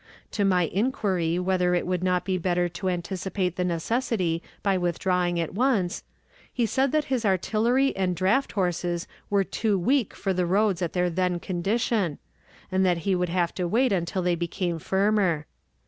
[0.31, 5.39] To my inquiry whether it would not be better to anticipate the necessity by withdrawing
[5.39, 6.01] at once,
[6.51, 10.89] he said that his artillery and draught horses were too weak for the roads in
[10.93, 12.17] their then condition,
[12.71, 15.45] and that he would have to wait until they became firmer.